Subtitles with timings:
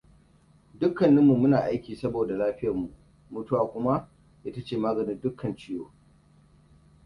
[0.79, 2.87] Dukkaninmu muna aiki sabida lafiyar mu;
[3.33, 3.93] mutuwa kuma
[4.47, 5.87] ita ce maganin dukkanin ciwo.